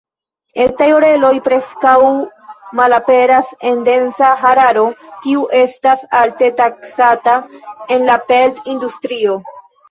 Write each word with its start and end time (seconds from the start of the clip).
Etaj 0.63 0.85
oreloj 0.99 1.29
preskaŭ 1.47 1.91
malaperas 2.79 3.51
en 3.73 3.83
densa 3.89 4.31
hararo, 4.45 4.87
kiu 5.27 5.43
estas 5.61 6.03
alte 6.23 6.51
taksata 6.63 7.37
en 7.99 8.09
la 8.13 8.17
pelt-industrio. 8.33 9.39